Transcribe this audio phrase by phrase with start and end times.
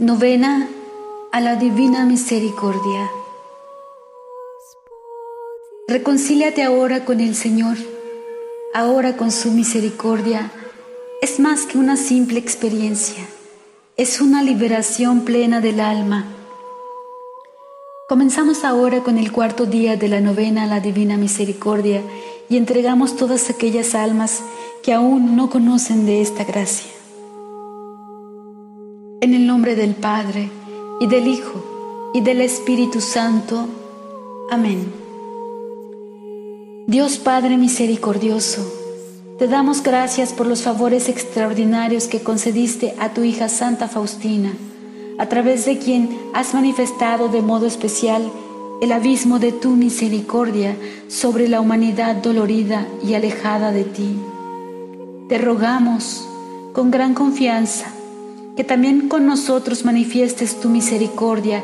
[0.00, 0.68] Novena
[1.32, 3.10] a la Divina Misericordia.
[5.88, 7.76] Reconcíliate ahora con el Señor,
[8.74, 10.52] ahora con su misericordia.
[11.20, 13.24] Es más que una simple experiencia,
[13.96, 16.26] es una liberación plena del alma.
[18.08, 22.02] Comenzamos ahora con el cuarto día de la novena a la Divina Misericordia
[22.48, 24.42] y entregamos todas aquellas almas
[24.80, 26.97] que aún no conocen de esta gracia.
[29.20, 30.48] En el nombre del Padre,
[31.00, 33.66] y del Hijo, y del Espíritu Santo.
[34.48, 34.92] Amén.
[36.86, 38.64] Dios Padre misericordioso,
[39.36, 44.52] te damos gracias por los favores extraordinarios que concediste a tu hija Santa Faustina,
[45.18, 48.22] a través de quien has manifestado de modo especial
[48.80, 50.76] el abismo de tu misericordia
[51.08, 54.16] sobre la humanidad dolorida y alejada de ti.
[55.28, 56.24] Te rogamos
[56.72, 57.97] con gran confianza
[58.58, 61.62] que también con nosotros manifiestes tu misericordia,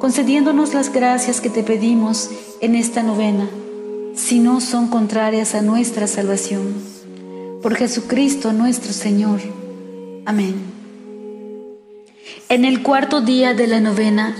[0.00, 3.48] concediéndonos las gracias que te pedimos en esta novena,
[4.16, 6.74] si no son contrarias a nuestra salvación.
[7.62, 9.38] Por Jesucristo nuestro Señor.
[10.26, 10.56] Amén.
[12.48, 14.34] En el cuarto día de la novena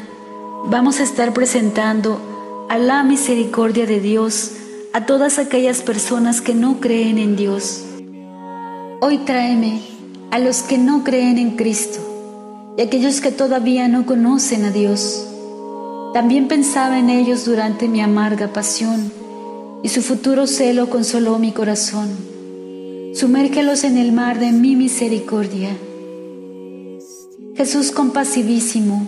[0.64, 4.50] vamos a estar presentando a la misericordia de Dios
[4.92, 7.84] a todas aquellas personas que no creen en Dios.
[9.00, 9.92] Hoy tráeme
[10.32, 12.00] a los que no creen en Cristo
[12.78, 15.28] y aquellos que todavía no conocen a Dios.
[16.14, 19.12] También pensaba en ellos durante mi amarga pasión
[19.82, 22.08] y su futuro celo consoló mi corazón.
[23.14, 25.68] Sumérgelos en el mar de mi misericordia.
[27.54, 29.06] Jesús compasivísimo,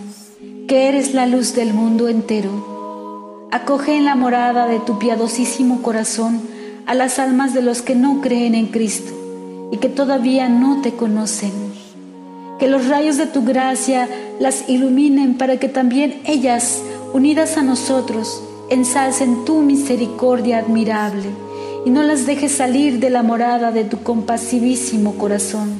[0.67, 6.39] que eres la luz del mundo entero, acoge en la morada de tu piadosísimo corazón
[6.85, 9.24] a las almas de los que no creen en Cristo
[9.75, 11.51] y que todavía no te conocen.
[12.59, 14.07] Que los rayos de tu gracia
[14.39, 16.81] las iluminen para que también ellas,
[17.11, 21.25] unidas a nosotros, ensalcen tu misericordia admirable
[21.85, 25.73] y no las dejes salir de la morada de tu compasivísimo corazón.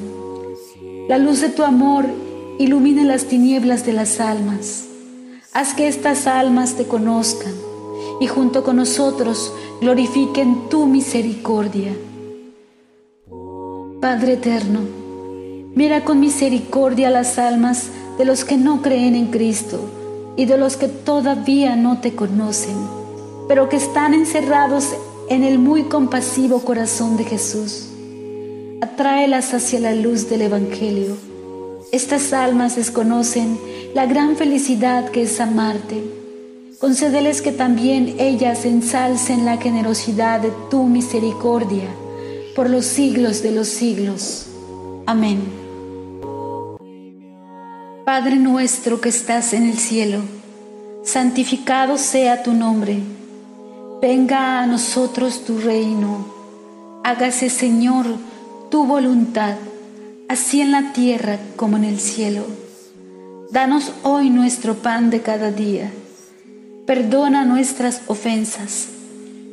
[1.08, 2.04] La luz de tu amor
[2.58, 4.84] ilumine las tinieblas de las almas.
[5.54, 7.54] Haz que estas almas te conozcan
[8.20, 11.92] y junto con nosotros glorifiquen tu misericordia.
[14.06, 14.82] Padre eterno,
[15.74, 19.80] mira con misericordia las almas de los que no creen en Cristo
[20.36, 22.76] y de los que todavía no te conocen,
[23.48, 24.90] pero que están encerrados
[25.28, 27.88] en el muy compasivo corazón de Jesús.
[28.80, 31.16] Atráelas hacia la luz del Evangelio.
[31.90, 33.58] Estas almas desconocen
[33.92, 36.00] la gran felicidad que es amarte.
[36.78, 41.88] Concédeles que también ellas ensalcen la generosidad de tu misericordia
[42.56, 44.46] por los siglos de los siglos.
[45.04, 45.42] Amén.
[48.06, 50.22] Padre nuestro que estás en el cielo,
[51.04, 52.98] santificado sea tu nombre.
[54.00, 56.34] Venga a nosotros tu reino.
[57.04, 58.06] Hágase, Señor,
[58.70, 59.56] tu voluntad,
[60.30, 62.46] así en la tierra como en el cielo.
[63.50, 65.92] Danos hoy nuestro pan de cada día.
[66.86, 68.95] Perdona nuestras ofensas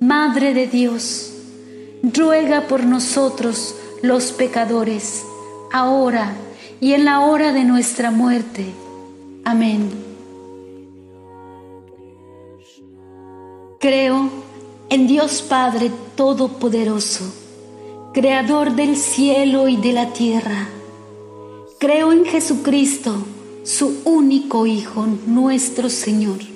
[0.00, 1.32] Madre de Dios,
[2.02, 5.24] ruega por nosotros los pecadores,
[5.72, 6.34] ahora
[6.80, 8.66] y en la hora de nuestra muerte.
[9.44, 9.88] Amén.
[13.80, 14.28] Creo
[14.90, 17.24] en Dios Padre Todopoderoso,
[18.12, 20.68] Creador del cielo y de la tierra.
[21.78, 23.16] Creo en Jesucristo,
[23.64, 26.55] su único Hijo, nuestro Señor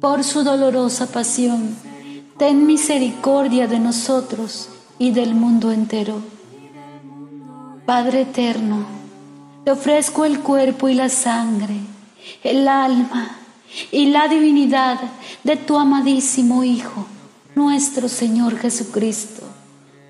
[0.00, 1.74] Por su dolorosa pasión,
[2.36, 6.22] ten misericordia de nosotros y del mundo entero.
[7.84, 8.86] Padre eterno,
[9.64, 11.80] te ofrezco el cuerpo y la sangre,
[12.44, 13.38] el alma
[13.90, 15.00] y la divinidad
[15.42, 17.06] de tu amadísimo Hijo,
[17.56, 19.42] nuestro Señor Jesucristo,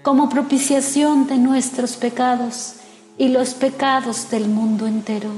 [0.03, 2.75] como propiciación de nuestros pecados
[3.17, 5.31] y los pecados del mundo entero.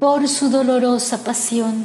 [0.00, 1.84] Por su dolorosa pasión,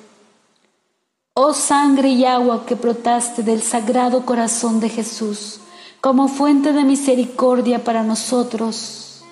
[1.33, 5.61] Oh sangre y agua que brotaste del sagrado corazón de Jesús,
[6.01, 9.23] como fuente de misericordia para nosotros,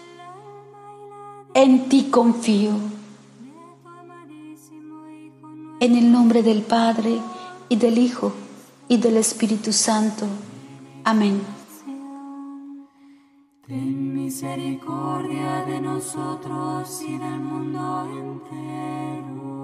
[1.54, 2.72] en ti confío.
[5.82, 7.20] En el nombre del Padre,
[7.70, 8.34] y del Hijo
[8.88, 10.26] y del Espíritu Santo.
[11.04, 11.40] Amén.
[13.68, 19.59] Ten misericordia de nosotros y del mundo entero.